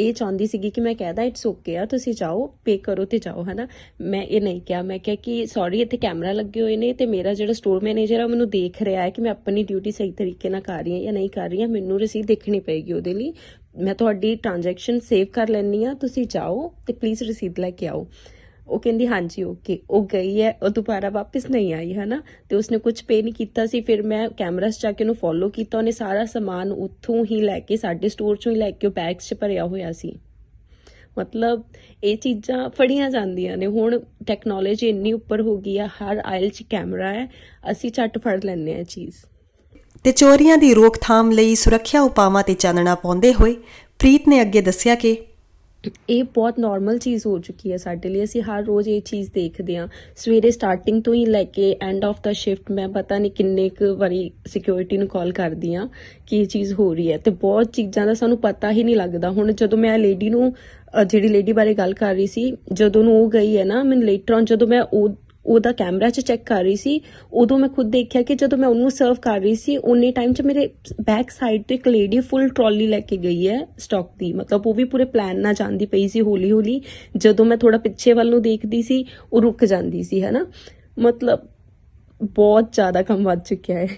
ਇਹ 0.00 0.12
ਚਾਹੁੰਦੀ 0.14 0.46
ਸੀਗੀ 0.46 0.70
ਕਿ 0.70 0.80
ਮੈਂ 0.80 0.94
ਕਹਿਦਾ 0.94 1.22
ਇਟਸ 1.22 1.46
ਓਕੇ 1.46 1.76
ਆ, 1.76 1.84
ਤੁਸੀਂ 1.84 2.14
ਜਾਓ 2.14 2.46
ਪੇ 2.64 2.76
ਕਰੋ 2.76 3.04
ਤੇ 3.04 3.18
ਜਾਓ 3.18 3.42
ਹਨਾ? 3.42 3.68
ਮੈਂ 4.00 4.22
ਇਹ 4.22 4.40
ਨਹੀਂ 4.40 4.60
ਕਿਹਾ। 4.60 4.82
ਮੈਂ 4.82 4.98
ਕਿਹਾ 4.98 5.16
ਕਿ 5.16 5.46
ਸੌਰੀ 5.46 5.80
ਇੱਥੇ 5.80 5.96
ਕੈਮਰਾ 5.96 6.32
ਲੱਗੇ 6.32 6.62
ਹੋਏ 6.62 6.76
ਨੇ 6.76 6.92
ਤੇ 6.92 7.06
ਮੇਰਾ 7.06 7.34
ਜਿਹੜਾ 7.34 7.52
ਸਟੋਰ 7.52 7.82
ਮੈਨੇਜਰ 7.84 8.20
ਆ 8.20 8.26
ਮੈਨੂੰ 8.26 8.50
ਦੇਖ 8.50 8.82
ਰਿਹਾ 8.82 9.02
ਹੈ 9.02 9.10
ਕਿ 9.10 9.22
ਮੈਂ 9.22 9.30
ਆਪਣੀ 9.30 9.62
ਡਿਊਟੀ 9.62 9.90
ਸਹੀ 9.90 10.12
ਤਰੀਕੇ 10.12 10.48
ਨਾਲ 10.48 10.60
ਕਰ 10.60 10.84
ਰਹੀ 10.84 10.92
ਹਾਂ 10.92 11.00
ਜਾਂ 11.00 11.12
ਨਹੀਂ 11.12 11.28
ਕਰ 11.28 11.50
ਰਹੀ 11.50 11.62
ਹਾਂ। 11.62 11.68
ਮੈਨੂੰ 11.68 12.00
ਰਸੀਦ 12.00 12.26
ਦੇਖਣੀ 12.26 12.60
ਪਏਗੀ 12.60 12.92
ਉਹਦੇ 12.92 13.14
ਲਈ। 13.14 13.32
ਮੈਂ 13.82 13.94
ਤੁਹਾਡੀ 13.94 14.34
ਟ੍ਰਾਂਜੈਕਸ਼ਨ 14.36 15.00
ਸੇਵ 15.00 15.26
ਕਰ 15.26 15.48
ਲੈਣੀ 15.48 15.84
ਆ 15.84 15.94
ਤੁਸੀਂ 15.94 16.26
ਜਾਓ 16.26 16.72
ਤੇ 16.86 16.92
ਪਲੀਜ਼ 16.92 17.22
ਰਸੀਦ 17.22 17.58
ਲੈ 17.58 17.70
ਕੇ 17.70 17.86
ਆਓ। 17.86 18.06
ਉਹ 18.70 18.80
ਕਹਿੰਦੀ, 18.80 19.06
ਹਾਂਜੀ 19.06 19.42
ਓਕੇ 19.42 19.78
ਉਹ 19.90 20.06
ਗਈ 20.12 20.42
ਹੈ, 20.42 20.58
ਉਹ 20.62 20.68
ਦੁਬਾਰਾ 20.68 21.08
ਵਾਪਸ 21.08 21.50
ਨਹੀਂ 21.50 21.74
ਆਈ 21.74 21.94
ਹੈ 21.94 22.04
ਨਾ 22.04 22.22
ਤੇ 22.48 22.56
ਉਸਨੇ 22.56 22.78
ਕੁਝ 22.78 23.02
ਪੇ 23.02 23.22
ਨਹੀਂ 23.22 23.34
ਕੀਤਾ 23.34 23.66
ਸੀ। 23.66 23.80
ਫਿਰ 23.80 24.02
ਮੈਂ 24.02 24.28
ਕੈਮਰਾਸ 24.28 24.80
ਜਾ 24.80 24.92
ਕੇ 24.92 25.04
ਉਹਨੂੰ 25.04 25.16
ਫੋਲੋ 25.16 25.48
ਕੀਤਾ। 25.48 25.78
ਉਹਨੇ 25.78 25.90
ਸਾਰਾ 25.90 26.24
ਸਮਾਨ 26.24 26.72
ਉੱਥੋਂ 26.72 27.24
ਹੀ 27.24 27.40
ਲੈ 27.40 27.60
ਕੇ, 27.60 27.76
ਸਾਡੇ 27.76 28.08
ਸਟੋਰ 28.08 28.36
ਚੋਂ 28.36 28.52
ਹੀ 28.52 28.56
ਲੈ 28.56 28.70
ਕੇ 28.70 28.86
ਉਹ 28.86 28.92
ਬੈਗਸ 28.92 29.28
'ਚ 29.28 29.34
ਭਰਿਆ 29.34 29.64
ਹੋਇਆ 29.64 29.92
ਸੀ। 29.92 30.18
ਮਤਲਬ 31.18 31.62
ਇਹ 32.04 32.16
ਚੀਜ਼ਾਂ 32.16 32.70
ਫੜੀਆਂ 32.70 33.10
ਜਾਂਦੀਆਂ 33.10 33.56
ਨੇ। 33.56 33.66
ਹੁਣ 33.66 34.00
ਟੈਕਨੋਲੋਜੀ 34.26 34.88
ਇੰਨੀ 34.88 35.12
ਉੱਪਰ 35.12 35.40
ਹੋ 35.40 35.56
ਗਈ 35.56 35.78
ਆ, 35.78 35.86
ਹਰ 35.86 36.22
ਆਇਲ 36.24 36.48
'ਚ 36.48 36.62
ਕੈਮਰਾ 36.70 37.12
ਹੈ। 37.12 37.26
ਅਸੀਂ 37.70 37.90
ਝੱਟ 37.90 38.18
ਫੜ 38.18 38.44
ਲੈਂਦੇ 38.44 38.74
ਆ 38.74 38.82
ਚੀਜ਼। 38.82 39.14
ਤੇ 40.04 40.12
ਚੋਰੀਆਂ 40.12 40.56
ਦੀ 40.56 40.74
ਰੋਕਥਾਮ 40.74 41.30
ਲਈ 41.30 41.54
ਸੁਰੱਖਿਆ 41.54 42.02
ਉਪਾਵਾਂ 42.02 42.42
ਤੇ 42.42 42.54
ਚਾਨਣਾ 42.54 42.94
ਪਾਉਂਦੇ 42.94 43.34
ਹੋਏ 43.34 43.56
ਪ੍ਰੀਤ 43.98 44.28
ਨੇ 44.28 44.40
ਅੱਗੇ 44.40 44.60
ਦੱਸਿਆ 44.60 44.94
ਕਿ 44.94 45.16
ਇਹ 46.10 46.22
ਬਹੁਤ 46.34 46.58
ਨਾਰਮਲ 46.58 46.98
ਚੀਜ਼ 46.98 47.26
ਹੋ 47.26 47.38
ਚੁੱਕੀ 47.38 47.70
ਹੈ 47.72 47.76
ਸਾਡੇ 47.76 48.08
ਲਈ। 48.08 48.22
ਅਸੀਂ 48.24 48.40
ਹਰ 48.42 48.64
ਰੋਜ਼ 48.64 48.88
ਇਹ 48.88 49.00
ਚੀਜ਼ 49.02 49.30
ਦੇਖਦੇ 49.34 49.76
ਹਾਂ। 49.76 49.86
ਸਵੇਰੇ 50.16 50.50
ਸਟਾਰਟਿੰਗ 50.50 51.02
ਤੋਂ 51.02 51.14
ਹੀ 51.14 51.24
ਲੈ 51.26 51.42
ਕੇ 51.44 51.74
ਐਂਡ 51.82 52.04
ਆਫ 52.04 52.20
ਦਾ 52.24 52.32
ਸ਼ਿਫਟ 52.32 52.70
ਮੈਂ 52.72 52.88
ਪਤਾ 52.88 53.18
ਨਹੀਂ 53.18 53.30
ਕਿੰਨੇ 53.32 53.68
ਕੁ 53.78 53.94
ਵਾਰੀ 53.96 54.30
ਸਿਕਿਉਰਿਟੀ 54.46 54.96
ਨੂੰ 54.96 55.08
ਕਾਲ 55.08 55.32
ਕਰਦੀ 55.32 55.74
ਆ 55.74 55.88
ਕਿ 56.26 56.40
ਇਹ 56.40 56.46
ਚੀਜ਼ 56.46 56.72
ਹੋ 56.74 56.92
ਰਹੀ 56.94 57.10
ਹੈ। 57.12 57.18
ਤੇ 57.18 57.30
ਬਹੁਤ 57.30 57.72
ਚੀਜ਼ਾਂ 57.72 58.06
ਦਾ 58.06 58.14
ਸਾਨੂੰ 58.14 58.38
ਪਤਾ 58.38 58.70
ਹੀ 58.72 58.84
ਨਹੀਂ 58.84 58.96
ਲੱਗਦਾ। 58.96 59.30
ਹੁਣ 59.30 59.52
ਜਦੋਂ 59.52 59.78
ਮੈਂ 59.78 59.98
ਲੇਡੀ 59.98 60.30
ਨੂੰ 60.30 60.52
ਜਿਹੜੀ 61.06 61.28
ਲੇਡੀ 61.28 61.52
ਬਾਰੇ 61.52 61.74
ਗੱਲ 61.74 61.92
ਕਰ 61.94 62.14
ਰਹੀ 62.14 62.26
ਸੀ, 62.26 62.52
ਜਦੋਂ 62.72 63.02
ਨੂੰ 63.04 63.20
ਉਹ 63.22 63.30
ਗਈ 63.30 63.56
ਹੈ 63.56 63.64
ਨਾ 63.64 63.82
ਮੈਂ 63.82 63.96
ਲੇਟਰ 63.98 64.34
ਔਨ 64.34 64.44
ਜਦੋਂ 64.44 64.66
ਮੈਂ 64.68 64.82
ਉਹ 64.82 65.08
ਉਹਦਾ 65.46 65.72
ਕੈਮਰਾ 65.72 66.10
'ਚ 66.10 66.20
ਚੈੱਕ 66.20 66.42
ਕਰ 66.46 66.62
ਰਹੀ 66.62 66.76
ਸੀ। 66.76 67.00
ਉਦੋਂ 67.32 67.58
ਮੈਂ 67.58 67.68
ਖੁਦ 67.68 67.90
ਦੇਖਿਆ 67.90 68.22
ਕਿ 68.22 68.34
ਜਦੋਂ 68.34 68.58
ਮੈਂ 68.58 68.68
ਉਹਨੂੰ 68.68 68.90
ਸਰਵ 68.90 69.14
ਕਰ 69.14 69.40
ਰਹੀ 69.40 69.54
ਸੀ, 69.54 69.76
ਉਨੇ 69.76 70.10
ਟਾਈਮ 70.12 70.32
'ਚ 70.32 70.42
ਮੇਰੇ 70.42 70.68
ਬੈਕ 71.00 71.30
ਸਾਈਡ 71.30 71.62
ਤੇ 71.62 71.74
ਇੱਕ 71.74 71.88
ਲੇਡੀ 71.88 72.20
ਫੁੱਲ 72.20 72.48
ਟਰਾਲੀ 72.48 72.86
ਲੈ 72.86 73.00
ਕੇ 73.00 73.16
ਗਈ 73.16 73.48
ਹੈ 73.48 73.66
ਸਟਾਕ 73.78 74.10
ਦੀ। 74.18 74.32
ਮਤਲਬ 74.32 74.66
ਉਹ 74.66 74.74
ਵੀ 74.74 74.84
ਪੂਰੇ 74.84 75.04
ਪਲਾਨ 75.04 75.40
ਨਾਲ 75.40 75.54
ਜਾਂਦੀ 75.54 75.86
ਪਈ 75.86 76.08
ਸੀ 76.08 76.20
ਹੌਲੀ 76.20 76.52
ਹੌਲੀ 76.52 76.80
ਜਦੋਂ 77.16 77.44
ਮੈਂ 77.44 77.56
ਥੋੜਾ 77.56 77.78
ਪਿੱਛੇ 77.78 78.12
ਵੱਲ 78.12 78.30
ਨੂੰ 78.30 78.42
ਦੇਖਦੀ 78.42 78.82
ਸੀ, 78.82 79.04
ਉਹ 79.32 79.42
ਰੁਕ 79.42 79.64
ਜਾਂਦੀ 79.64 80.02
ਸੀ, 80.02 80.22
ਹੈਨਾ? 80.22 80.46
ਮਤਲਬ 80.98 81.48
ਬਹੁਤ 82.22 82.72
ਜ਼ਿਆਦਾ 82.72 83.02
ਕੰਮ 83.02 83.24
ਵੱਧ 83.24 83.42
ਚੁੱਕਿਆ 83.42 83.78
ਹੈ। 83.78 83.88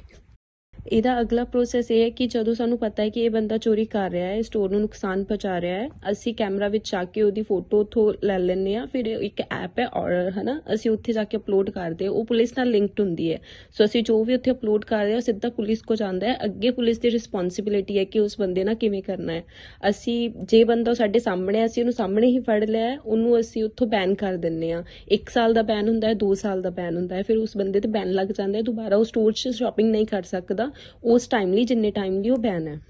ਇਹਦਾ 0.87 1.21
ਅਗਲਾ 1.21 1.43
ਪ੍ਰੋਸੈਸ 1.45 1.91
ਇਹ 1.91 2.03
ਹੈ 2.03 2.09
ਕਿ 2.11 2.27
ਜਦੋਂ 2.27 2.55
ਸਾਨੂੰ 2.55 2.79
ਪਤਾ 2.79 3.03
ਹੈ 3.03 3.09
ਕਿ 3.09 3.21
ਇਹ 3.21 3.31
ਬੰਦਾ 3.31 3.57
ਚੋਰੀ 3.57 3.85
ਕਰ 3.85 4.11
ਰਿਹਾ 4.11 4.29
ਹੈ 4.29 4.41
ਸਟੋਰ 4.43 4.71
ਨੂੰ 4.71 4.81
ਨੁਕਸਾਨ 4.81 5.23
ਪਹੁੰਚਾ 5.25 5.61
ਰਿਹਾ 5.61 5.79
ਹੈ, 5.79 5.89
ਅਸੀਂ 6.11 6.35
ਕੈਮਰਾ 6.35 6.69
ਵਿੱਚ 6.69 6.95
ਆ 6.95 7.03
ਕੇ 7.05 7.23
ਉਹਦੀ 7.23 7.43
ਫੋਟੋ 7.43 7.81
ਉਥੋਂ 7.81 8.13
ਲੈ 8.25 8.39
ਲੈਂਦੇ 8.39 8.75
ਆ 8.77 8.85
ਫਿਰ 8.87 9.07
ਇੱਕ 9.07 9.41
ਐਪ 9.41 9.79
ਹੈ 9.79 9.87
ਆਰਡਰ 9.93 10.31
ਹਨਾ, 10.31 10.61
ਅਸੀਂ 10.75 10.91
ਉੱਥੇ 10.91 11.13
ਜਾ 11.13 11.25
ਕੇ 11.25 11.37
ਅਪਲੋਡ 11.37 11.71
ਕਰਦੇ 11.71 12.09
ਉਹ 12.09 12.25
ਪੁਲਿਸ 12.25 12.57
ਨਾਲ 12.59 12.71
ਲਿੰਕਡ 12.71 13.01
ਹੁੰਦੀ 13.01 13.33
ਹੈ। 13.33 13.39
ਸੋ 13.73 13.85
ਅਸੀਂ 13.85 14.03
ਜੋ 14.03 14.23
ਵੀ 14.25 14.35
ਉੱਥੇ 14.35 14.51
ਅਪਲੋਡ 14.51 14.85
ਕਰਦੇ 14.85 15.15
ਆ 15.15 15.21
ਸਿੱਧਾ 15.21 15.49
ਪੁਲਿਸ 15.51 15.83
ਕੋ 15.83 15.95
ਜਾਂਦਾ 15.95 16.27
ਹੈ। 16.27 16.37
ਅੱਗੇ 16.45 16.71
ਪੁਲਿਸ 16.71 16.99
ਦੀ 16.99 17.11
ਰਿਸਪੌਂਸਿਬਿਲਿਟੀ 17.11 17.99
ਹੈ 17.99 18.05
ਕਿ 18.05 18.21
ਉਸ 18.21 18.39
ਬੰਦੇ 18.41 18.65
ਨਾਲ 18.65 18.75
ਕਿਵੇਂ 18.75 19.03
ਕਰਨਾ 19.03 19.33
ਹੈ। 19.33 19.45
ਅਸੀਂ 19.89 20.31
ਜੇ 20.45 20.63
ਬੰਦਾ 20.65 20.95
ਸਾਡੇ 20.95 21.19
ਸਾਹਮਣੇ 21.19 21.65
ਅਸੀਂ 21.65 21.83
ਉਹਨੂੰ 21.83 21.93
ਸਾਹਮਣੇ 21.93 22.27
ਹੀ 22.27 22.39
ਫੜ 22.41 22.63
ਲਿਆ 22.65 22.97
ਉਹਨੂੰ 23.07 23.39
ਅਸੀਂ 23.41 23.65
ਉੱਥੋਂ 23.65 23.87
ਬੈਨ 23.87 24.15
ਕਰ 24.15 24.37
ਦਿੰਨੇ 24.37 24.73
ਆ 24.73 24.83
1 25.13 25.31
ਸਾਲ 25.31 25.55
ਦਾ 25.55 25.63
ਬੈਨ 25.63 25.89
ਹੁੰਦਾ 25.89 26.09
ਹੈ 26.09 26.15
2 26.17 26.35
ਸਾਲ 26.35 26.63
ਦਾ 26.63 26.71
ਬੈਨ 26.71 26.97
ਹੁੰਦਾ 26.97 27.17
ਹੈ, 27.17 27.23
ਫਿਰ 27.23 27.37
ਉਸ 27.37 27.57
ਬੰਦੇ 27.57 27.81
ਤੇ 27.81 27.89
ਬੈਨ 27.89 28.13
ਲੱਗ 28.13 28.29
ਜਾਂਦਾ 28.29 28.59
ਹੈ, 28.59 28.63
ਦੁਬਾਰਾ 28.63 28.97
ਉਹ 28.97 29.05
ਸਟੋਰ 29.05 29.33
'ਚ 29.33 29.49
ਸ਼ਾਪਿੰਗ 29.49 29.91
ਨਹੀਂ 29.91 30.07
ਕਰ 30.07 30.23
ਸਕਦਾ। 30.23 30.71
ਉਸ 31.05 31.27
ਟਾਈਮ 31.29 31.53
ਲਈ 31.53 31.65
ਜਿੰਨੇ 31.65 31.91
ਟਾਈਮ 31.91 32.21
ਲਈ 32.23 32.31
ਉਹ 32.31 32.39
ਬੈਨ 32.39 32.69
ਹੈ। 32.69 32.81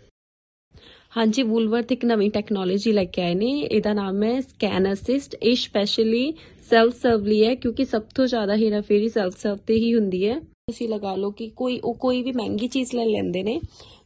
ਹਾਂਜੀ 1.17 1.43
ਵੂਲਵਰਥ 1.43 1.93
ਇੱਕ 1.93 2.05
ਨਵੀਂ 2.05 2.31
ਟੈਕਨੋਲੋਜੀ 2.31 2.93
ਲੈ 2.93 3.05
ਕੇ 3.05 3.23
ਆਏ 3.23 3.35
ਨੇ। 3.35 3.51
ਇਹਦਾ 3.61 3.93
ਨਾਮ 3.93 4.23
ਹੈ 4.23 4.41
ਸਕੈਨ 4.41 4.93
ਅਸਿਸਟ 4.93 5.35
ਇਹ 5.43 5.57
ਸਪੈਸ਼ਲੀ 5.57 6.33
ਸੈਲਫ 6.71 6.95
ਸਰਵ 6.95 7.27
ਲਈ 7.27 7.45
ਹੈ 7.45 7.55
ਕਿਉਂਕਿ 7.55 7.85
ਸਭ 7.85 8.03
ਤੋਂ 8.15 8.27
ਜ਼ਿਆਦਾ 8.27 8.57
ਫੇਰੀ 8.81 9.09
ਸੈਲਫ 9.09 9.37
ਸਰਵ 9.39 9.59
ਤੇ 9.67 9.75
ਹੀ 9.75 9.95
ਹੁੰਦੀ 9.95 10.27
ਹੈ। 10.29 10.41
ਤੁਸੀਂ 10.69 10.89
ਲਗਾ 10.89 11.15
ਲਓ 11.17 11.31
ਕਿ 11.31 11.49
ਕੋਈ, 11.49 11.79
ਉਹ 11.79 11.95
ਕੋਈ 11.95 12.23
ਵੀ 12.23 12.33
ਮਹਿੰਗੀ 12.33 12.67
ਚੀਜ਼ 12.69 12.95
ਲੈ 12.95 13.05
ਲੈਂਦੇ 13.05 13.43
ਨੇ, 13.43 13.61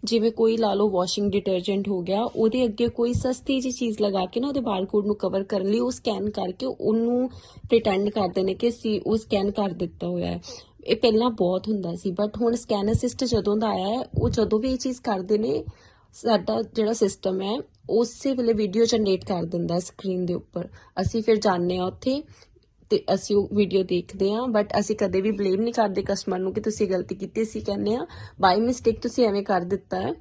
ਜਿਵੇਂ 0.04 0.30
ਕੋਈ 0.32 0.56
ਲਾ 0.56 0.72
ਲਓ 0.74 0.88
ਵਾਸ਼ਿੰਗ 0.90 1.30
ਡਿਟਰਜੈਂਟ 1.32 1.88
ਹੋ 1.88 2.00
ਗਿਆ, 2.02 2.22
ਉਹਦੇ 2.22 2.64
ਅੱਗੇ 2.64 2.88
ਕੋਈ 2.88 3.12
ਸਸਤੀ 3.12 3.60
ਜੀ 3.60 3.70
ਚੀਜ਼ 3.70 4.00
ਲਗਾ 4.02 4.24
ਕੇ 4.26 4.40
ਨਾ 4.40 4.48
ਉਹਦੇ 4.48 4.60
ਬਾਰਕੋਡ 4.60 5.06
ਨੂੰ 5.06 5.16
ਕਵਰ 5.16 5.44
ਕਰਨ 5.44 5.66
ਲਈ 5.66 5.78
ਉਹ 5.78 5.90
ਸਕੈਨ 5.90 6.30
ਕਰਕੇ 6.30 6.66
ਉਹਨੂੰ 6.66 7.28
ਪ੍ਰੀਟੈਂਡ 7.68 8.08
ਕਰਦੇ 8.08 8.42
ਨੇ 8.42 8.54
ਕਿ 8.54 8.70
ਸੀ, 8.70 8.98
ਉਹ 8.98 9.16
ਸਕੈਨ 9.16 9.50
ਕਰ 9.50 9.72
ਦਿੱਤਾ 9.74 10.06
ਹੋਇਆ 10.06 10.26
ਹੈ। 10.26 10.40
ਇਹ 10.86 10.96
ਪਹਿਲਾਂ 10.96 11.30
ਬਹੁਤ 11.30 11.68
ਹੁੰਦਾ 11.68 11.94
ਸੀ 11.94 12.10
ਬਟ 12.10 12.36
ਹੁਣ 12.36 12.54
ਸਕੈਨ 12.54 12.92
ਅਸਿਸਟ 12.92 13.24
ਜਦੋਂ 13.24 13.56
ਦਾ 13.56 13.68
ਆਇਆ 13.68 13.88
ਹੈ, 13.88 14.02
ਉਹ 14.18 14.28
ਜਦੋਂ 14.30 14.58
ਵੀ 14.58 14.72
ਇਹ 14.72 14.78
ਚੀਜ਼ 14.78 15.00
ਕਰਦੇ 15.00 15.38
ਨੇ, 15.38 15.64
ਸਾਡਾ 16.14 16.60
ਜਿਹੜਾ 16.62 16.92
ਸਿਸਟਮ 16.92 17.40
ਹੈ, 17.42 17.58
ਉਸੇ 17.90 18.32
ਵੇਲੇ 18.32 18.52
ਵੀਡੀਓ 18.52 18.84
ਜਨਰੇਟ 18.84 19.24
ਕਰ 19.24 19.44
ਦਿੰਦਾ 19.44 19.78
ਸਕਰੀਨ 19.78 20.26
ਦੇ 20.26 20.34
ਉੱਪਰ। 20.34 20.68
ਅਸੀਂ 21.00 21.22
ਫਿਰ 21.22 21.36
ਜਾਣਦੇ 21.36 21.78
ਆ 21.78 21.84
ਉੱਥੇ 21.84 22.22
ਤੇ 22.90 23.02
ਅਸੀਂ 23.14 23.36
ਉਹ 23.36 23.48
ਵੀਡੀਓ 23.52 23.82
ਦੇਖਦੇ 23.84 24.32
ਆ 24.32 24.46
ਬਟ 24.48 24.78
ਅਸੀਂ 24.78 24.96
ਕਦੇ 24.96 25.20
ਵੀ 25.20 25.30
ਬਲੇਮ 25.30 25.60
ਨਹੀਂ 25.60 25.72
ਕਰਦੇ 25.74 26.02
ਕਸਟਮਰ 26.02 26.38
ਨੂੰ 26.38 26.52
ਕਿ 26.54 26.60
ਤੁਸੀਂ 26.60 26.88
ਗਲਤੀ 26.88 27.14
ਕੀਤੀ 27.14 27.44
ਸੀ 27.44 27.60
ਕਹਿੰਦੇ 27.60 27.94
ਆ 27.94 28.06
ਬਾਈ 28.40 28.60
ਮਿਸਟੇਕ 28.60 29.00
ਤੁਸੀਂ 29.02 29.26
ਐਵੇਂ 29.26 29.42
ਕਰ 29.42 29.64
ਦਿੱਤਾ 29.64 30.00
ਹੈ, 30.00 30.14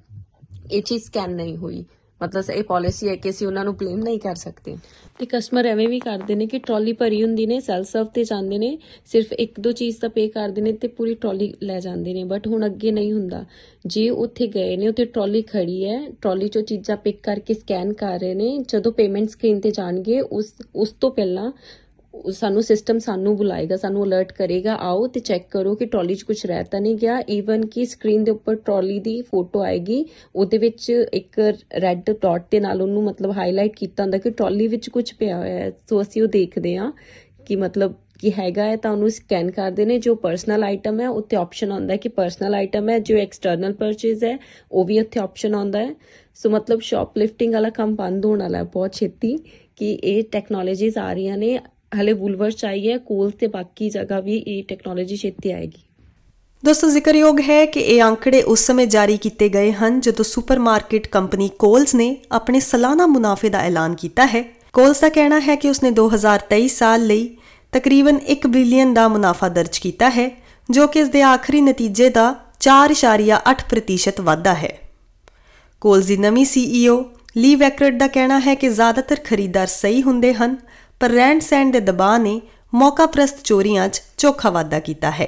ਇਹ 0.71 0.81
ਚੀਜ਼ 0.81 1.03
ਸਕੈਨ 1.03 1.35
ਨਹੀਂ 1.35 1.57
ਹੋਈ। 1.57 1.85
ਮਤਲਬ 2.21 2.49
ਇਹ 2.51 2.63
ਪਾਲਿਸੀ 2.63 3.07
ਹੈ 3.07 3.15
ਕਿ 3.15 3.29
ਅਸੀਂ 3.29 3.45
ਉਹਨਾਂ 3.47 3.63
ਨੂੰ 3.65 3.75
ਬਲੇਮ 3.77 3.97
ਨਹੀਂ 3.99 4.19
ਕਰ 4.19 4.35
ਸਕਦੇ। 4.35 4.75
ਤੇ 5.19 5.25
ਕਸਟਮਰ 5.25 5.65
ਐਵੇਂ 5.65 5.87
ਵੀ 5.87 5.99
ਕਰਦੇ 5.99 6.35
ਨੇ 6.35 6.45
ਕਿ 6.47 6.59
ਟਰਾਲੀ 6.59 6.93
ਭਰੀ 6.93 7.21
ਹੁੰਦੀ 7.23 7.45
ਨੇ 7.45 7.59
ਸੈਲ 7.59 7.83
ਸਰਵ 7.83 8.07
ਤੇ 8.07 8.23
ਜਾਂਦੇ 8.23 8.57
ਨੇ, 8.57 8.77
ਸਿਰਫ 9.05 9.33
ਇੱਕ 9.33 9.59
ਦੋ 9.59 9.71
ਚੀਜ਼ 9.71 9.99
ਦਾ 10.01 10.07
ਪੇ 10.07 10.27
ਕਰਦੇ 10.27 10.61
ਨੇ 10.61 10.71
ਤੇ 10.71 10.87
ਪੂਰੀ 10.87 11.15
ਟਰਾਲੀ 11.15 11.53
ਲੈ 11.63 11.79
ਜਾਂਦੇ 11.79 12.13
ਨੇ 12.13 12.23
ਬਟ 12.23 12.47
ਹੁਣ 12.47 12.65
ਅੱਗੇ 12.65 12.91
ਨਹੀਂ 12.91 13.11
ਹੁੰਦਾ। 13.13 13.43
ਜੇ 13.85 14.09
ਉੱਥੇ 14.09 14.47
ਗਏ 14.47 14.77
ਨੇ, 14.77 14.87
ਉੱਥੇ 14.87 15.05
ਟਰਾਲੀ 15.05 15.41
ਖੜੀ 15.41 15.83
ਹੈ 15.85 15.99
ਟਰਾਲੀ 16.11 16.47
ਚੋਂ 16.47 16.61
ਚੀਜ਼ਾਂ 16.61 16.97
ਪਿਕ 16.97 17.19
ਕਰਕੇ 17.23 17.53
ਸਕੈਨ 17.53 17.93
ਕਰ 17.93 18.19
ਰਹੇ 18.19 18.33
ਨੇ, 18.33 18.57
ਜਦੋਂ 18.67 18.91
ਪੇਮੈਂਟ 18.91 19.29
ਸਕਰੀਨ 19.29 19.59
ਤੇ 19.59 19.71
ਜਾਣਗੇ, 19.71 20.19
ਉਸ 20.21 20.53
ਉਸ 20.75 20.91
ਤੋਂ 20.91 21.11
ਪਹਿਲਾਂ 21.11 21.51
ਸਾਨੂੰ 22.31 22.61
ਸਿਸਟਮ 22.63 22.99
ਸਾਨੂੰ 22.99 23.35
ਬੁਲਾਏਗਾ, 23.37 23.77
ਸਾਨੂੰ 23.77 24.03
ਅਲਰਟ 24.03 24.31
ਕਰੇਗਾ, 24.31 24.75
ਆਓ 24.75 25.07
ਤੇ 25.07 25.19
ਚੈੱਕ 25.19 25.49
ਕਰੋ 25.51 25.75
ਕਿ 25.75 25.85
ਟਰਾਲੀ 25.85 26.15
'ਚ 26.15 26.23
ਕੁਝ 26.23 26.45
ਰਹਿ 26.45 26.63
ਤਾਂ 26.63 26.81
ਨਹੀਂ 26.81 26.95
ਗਿਆ। 26.95 27.19
ਈਵਨ 27.29 27.65
ਕਿ 27.65 27.85
ਸਕਰੀਨ 27.85 28.23
ਦੇ 28.23 28.31
ਉੱਪਰ 28.31 28.55
ਟਰਾਲੀ 28.55 28.99
ਦੀ 28.99 29.21
ਫੋਟੋ 29.21 29.61
ਆਏਗੀ, 29.61 30.05
ਉਹਦੇ 30.35 30.57
ਵਿੱਚ 30.57 30.89
ਇੱਕ 30.89 31.39
ਰੈੱਡ 31.81 32.11
ਡਾਟ 32.11 32.45
ਦੇ 32.51 32.59
ਨਾਲ 32.59 32.81
ਉਹਨੂੰ 32.81 33.03
ਮਤਲਬ 33.03 33.31
ਹਾਈਲਾਈਟ 33.31 33.75
ਕੀਤਾ 33.75 34.03
ਹੁੰਦਾ 34.03 34.17
ਕਿ 34.17 34.29
ਟਰਾਲੀ 34.29 34.67
ਵਿੱਚ 34.67 34.89
ਕੁਝ 34.89 35.11
ਪਿਆ 35.13 35.37
ਹੋਇਆ 35.37 35.59
ਹੈ। 35.59 35.71
ਸੋ 35.89 36.01
ਅਸੀਂ 36.01 36.23
ਉਹ 36.23 36.27
ਦੇਖਦੇ 36.27 36.75
ਹਾਂ 36.77 36.91
ਕਿ 37.45 37.55
ਮਤਲਬ 37.55 37.93
ਕੀ 38.19 38.31
ਹੈਗਾ 38.31 38.63
ਹੈ 38.63 38.75
ਤਾਂ 38.75 38.91
ਉਹਨੂੰ 38.91 39.09
ਸਕੈਨ 39.09 39.51
ਕਰਦੇ 39.51 39.85
ਨੇ। 39.85 39.97
ਜੋ 39.99 40.15
ਪਰਸਨਲ 40.15 40.63
ਆਈਟਮ 40.63 40.99
ਹੈ 41.01 41.09
ਉੱਤੇ 41.09 41.35
ਆਪਸ਼ਨ 41.35 41.71
ਆਉਂਦਾ 41.71 41.93
ਹੈ 41.93 41.97
ਕਿ 41.97 42.09
ਪਰਸਨਲ 42.09 42.55
ਆਈਟਮ 42.55 42.89
ਹੈ, 42.89 42.99
ਜੋ 42.99 43.17
ਐਕਸਟਰਨਲ 43.17 43.73
ਪਰਚੇਜ਼ 43.73 44.23
ਹੈ, 44.23 44.37
ਉਹ 44.71 44.85
ਵੀ 44.85 44.99
ਉੱਥੇ 44.99 45.19
ਆਪਸ਼ਨ 45.19 45.55
ਆਉਂਦਾ 45.55 45.79
ਹੈ। 45.79 45.95
ਸੋ 46.35 46.49
ਮਤਲਬ 46.49 46.81
ਸ਼ਾਪਲਿਫਟਿੰਗ 46.81 47.53
ਵਾਲਾ 47.53 47.69
ਕੰਮ 47.69 47.95
ਬੰਦ 47.95 48.25
ਹੋਣ 48.25 48.39
ਵਾਲਾ 48.39 48.57
ਹੈ 48.57 48.63
ਬਹੁਤ 48.63 48.93
ਛੇਤੀ 48.93 49.37
ਕਿ 49.75 49.93
ਇਹ 49.93 50.23
ਟੈਕਨੋਲੋਜੀਜ਼ 50.31 50.97
ਆ 50.97 51.13
ਰਹੀਆਂ 51.13 51.37
ਨੇ। 51.37 51.59
ਹਲੇ 52.01 52.13
ਵੂਲਵਰ 52.13 52.51
ਚਾਹੀਏ 52.51 52.97
ਕੋਲ 52.97 53.31
ਤੇ 53.31 53.47
ਬਾਕੀ 53.47 53.89
ਜਗ੍ਹਾ 53.89 54.19
ਵੀ 54.19 54.37
ਇਹ 54.37 54.63
ਟੈਕਨੋਲੋਜੀ 54.63 55.15
ਛੇਤੀ 55.15 55.51
ਆਏਗੀ। 55.51 55.81
ਦੋਸਤੋ, 56.65 56.89
ਜ਼ਿਕਰਯੋਗ 56.89 57.39
ਹੈ 57.41 57.65
ਕਿ 57.65 57.79
ਇਹ 57.79 58.03
ਅੰਕੜੇ 58.03 58.41
ਉਸ 58.41 58.59
ਸਮੇਂ 58.59 58.87
ਜਾਰੀ 58.87 59.17
ਕੀਤੇ 59.17 59.49
ਗਏ 59.49 59.71
ਹਨ 59.71 59.99
ਜਦੋਂ 59.99 60.25
ਸੁਪਰਮਾਰਕਟ 60.25 61.07
ਕੰਪਨੀ 61.07 61.49
ਕੋਲਸ 61.59 61.95
ਨੇ 61.95 62.17
ਆਪਣੇ 62.31 62.59
ਸਾਲਾਨਾ 62.59 63.05
ਮੁਨਾਫੇ 63.05 63.49
ਦਾ 63.49 63.59
ਐਲਾਨ 63.59 63.95
ਕੀਤਾ 63.95 64.25
ਹੈ। 64.25 64.43
ਕੋਲਸ 64.73 64.99
ਦਾ 64.99 65.09
ਕਹਿਣਾ 65.09 65.39
ਹੈ 65.39 65.55
ਕਿ 65.55 65.69
ਉਸਨੇ 65.69 65.91
2023 65.91 66.67
ਸਾਲ 66.67 67.05
ਲਈ 67.05 67.37
ਤਕਰੀਬਨ 67.71 68.19
1 68.27 68.47
ਬਿਲੀਅਨ 68.47 68.93
ਦਾ 68.93 69.07
ਮੁਨਾਫਾ 69.07 69.49
ਦਰਜ 69.49 69.77
ਕੀਤਾ 69.77 70.09
ਹੈ, 70.09 70.41
ਜੋ 70.69 70.87
ਕਿ 70.87 70.99
ਇਸ 70.99 71.07
ਦੇ 71.07 71.21
ਆਖਰੀ 71.21 71.61
ਨਤੀਜੇ 71.61 72.09
ਦਾ 72.09 72.35
4.8% 72.59 74.21
ਵਾਧਾ 74.21 74.53
ਹੈ। 74.53 74.79
ਕੋਲਸ 75.81 76.05
ਦੀ 76.05 76.17
ਨਵੀਂ 76.17 76.45
ਸੀਈਓ 76.45 77.05
ਲੀ 77.37 77.55
ਵੈਕਰਟ 77.55 77.93
ਦਾ 77.93 78.07
ਕਹਿਣਾ 78.07 78.39
ਹੈ 78.39 78.55
ਕਿ 78.55 78.69
ਜ਼ਿਆਦਾਤਰ 78.69 79.17
ਖਰੀਦਦਾਰ 79.23 79.67
ਸਹੀ 79.67 80.01
ਹੁੰਦੇ 80.01 80.33
ਹਨ 80.33 80.57
ਪਰ 81.00 81.10
ਰਹਿਣ 81.10 81.38
ਸਹਿਣ 81.50 81.70
ਦੇ 81.70 81.80
ਦਬਾਅ 81.90 82.18
ਨੇ 82.22 82.40
ਮੌਕਾ 82.74 83.06
ਪ੍ਰਸਤ 83.14 83.44
ਚੋਰੀਆਂ 83.46 83.88
'ਚ 83.88 84.02
ਚੋਖਾ 84.18 84.50
ਵਾਧਾ 84.50 84.80
ਕੀਤਾ 84.88 85.10
ਹੈ 85.20 85.26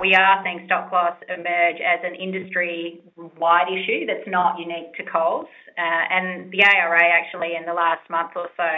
We 0.00 0.14
are 0.14 0.36
seeing 0.44 0.60
stock 0.66 0.92
loss 0.92 1.16
emerge 1.28 1.80
as 1.94 2.04
an 2.08 2.14
industry-wide 2.26 3.70
issue 3.78 4.06
that's 4.10 4.28
not 4.34 4.58
unique 4.58 4.94
to 4.98 5.04
Coles. 5.04 5.50
Uh, 5.76 6.16
and 6.16 6.50
the 6.52 6.62
ARA 6.64 7.04
actually 7.18 7.50
in 7.54 7.66
the 7.66 7.74
last 7.74 8.08
month 8.08 8.32
or 8.34 8.48
so 8.56 8.70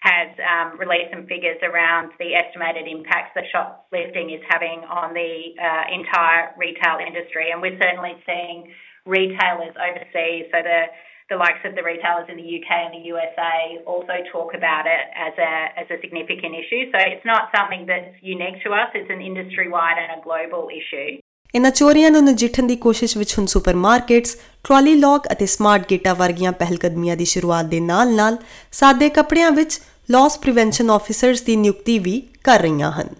has 0.00 0.30
um, 0.38 0.78
released 0.78 1.10
some 1.14 1.26
figures 1.26 1.58
around 1.62 2.10
the 2.18 2.34
estimated 2.34 2.86
impacts 2.86 3.32
that 3.34 3.44
shoplifting 3.50 4.30
is 4.30 4.42
having 4.50 4.82
on 4.86 5.14
the 5.14 5.54
uh, 5.58 5.84
entire 5.90 6.54
retail 6.56 6.98
industry. 7.02 7.50
And 7.50 7.62
we're 7.62 7.78
certainly 7.78 8.14
seeing 8.26 8.74
retailers 9.06 9.74
overseas, 9.74 10.46
so 10.50 10.58
the 10.62 10.90
the 11.29 11.37
likes 11.37 11.63
of 11.63 11.75
the 11.75 11.83
retailers 11.83 12.27
in 12.27 12.37
the 12.37 12.47
UK 12.57 12.69
and 12.77 12.93
the 12.93 13.03
USA 13.07 13.81
also 13.85 14.15
talk 14.31 14.53
about 14.53 14.85
it 14.87 15.03
as 15.17 15.33
a 15.39 15.53
as 15.81 15.87
a 15.89 15.97
significant 15.99 16.53
issue. 16.55 16.81
So 16.91 17.03
it's 17.03 17.25
not 17.25 17.51
something 17.51 17.85
that's 17.85 18.15
unique 18.23 18.59
to 18.63 18.73
us. 18.73 18.89
It's 18.93 19.09
an 19.09 19.21
industry 19.21 19.67
wide 19.69 20.01
and 20.03 20.11
a 20.17 20.21
global 20.23 20.73
issue. 20.81 21.11
ਇਨ੍ਹਾਂ 21.53 21.71
ਚੋਰੀਆਂ 21.71 22.09
ਨੂੰ 22.11 22.23
ਨਜਿੱਠਣ 22.23 22.67
ਦੀ 22.67 22.75
ਕੋਸ਼ਿਸ਼ 22.83 23.17
ਵਿੱਚ 23.17 23.37
ਹੁਣ 23.39 23.45
supermarkets 23.45 24.35
trolley 24.65 24.93
lock 24.95 25.27
ਅਤੇ 25.31 25.45
smart 25.45 25.89
ਗੇਟਾਂ 25.89 26.13
ਵਰਗੀਆਂ 26.15 26.51
ਪਹਿਲਕਦਮੀਆਂ 26.51 27.17
ਦੀ 27.17 27.25
ਸ਼ੁਰੂਆਤ 27.25 27.65
ਦੇ 27.65 27.79
ਨਾਲ-ਨਾਲ 27.79 28.37
ਸਾਦੇ 28.73 29.09
ਕੱਪੜਿਆਂ 29.17 29.51
ਵਿੱਚ 29.51 29.79
ਲਾਸ 30.11 30.37
ਪ੍ਰੀਵੈਂਸ਼ਨ 30.37 30.89
ਆਫੀਸਰਸ 30.89 31.41
ਦੀ 31.41 31.55
ਨਿਯੁਕਤੀ 31.55 31.97
ਵੀ 31.99 32.21
ਕਰ 32.43 32.59
ਰਹੀਆਂ 32.59 32.91
ਹਨ 32.91 33.13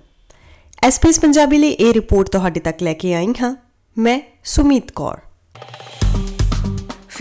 ਐਸਪੀਐਸ 0.88 1.19
ਪੰਜਾਬੀ 1.19 1.57
ਲਈ 1.57 1.69
ਇਹ 1.72 1.93
ਰਿਪੋਰਟ 1.93 2.29
ਤੁਹਾਡੇ 2.29 2.60
ਤੱਕ 2.60 2.83
ਲੈ 2.83 2.93
ਕੇ 3.03 3.13
ਆਈ 3.15 3.33
ਹਾਂ 3.41 3.55
ਮੈਂ 3.98 4.19
ਸੁਮੀਤ 4.53 4.91
ਕੌਰ 4.91 5.17